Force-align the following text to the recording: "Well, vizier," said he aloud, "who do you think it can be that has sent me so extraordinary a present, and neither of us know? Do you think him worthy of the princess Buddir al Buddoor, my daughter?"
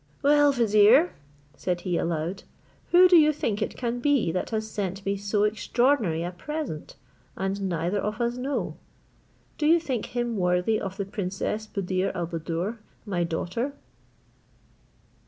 "Well, 0.23 0.51
vizier," 0.51 1.11
said 1.55 1.81
he 1.81 1.95
aloud, 1.95 2.41
"who 2.89 3.07
do 3.07 3.15
you 3.15 3.31
think 3.31 3.61
it 3.61 3.77
can 3.77 3.99
be 3.99 4.31
that 4.31 4.49
has 4.49 4.67
sent 4.67 5.05
me 5.05 5.15
so 5.15 5.43
extraordinary 5.43 6.23
a 6.23 6.31
present, 6.31 6.95
and 7.37 7.69
neither 7.69 7.99
of 7.99 8.19
us 8.19 8.35
know? 8.35 8.77
Do 9.59 9.67
you 9.67 9.79
think 9.79 10.07
him 10.07 10.37
worthy 10.37 10.81
of 10.81 10.97
the 10.97 11.05
princess 11.05 11.67
Buddir 11.67 12.11
al 12.15 12.25
Buddoor, 12.25 12.79
my 13.05 13.23
daughter?" 13.23 13.73